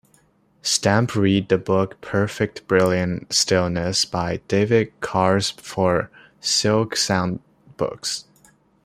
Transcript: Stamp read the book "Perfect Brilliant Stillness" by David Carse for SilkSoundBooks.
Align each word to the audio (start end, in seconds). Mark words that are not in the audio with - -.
Stamp 0.63 1.13
read 1.15 1.49
the 1.49 1.59
book 1.59 2.01
"Perfect 2.01 2.67
Brilliant 2.67 3.31
Stillness" 3.31 4.03
by 4.03 4.37
David 4.47 4.99
Carse 4.99 5.51
for 5.51 6.09
SilkSoundBooks. 6.41 8.23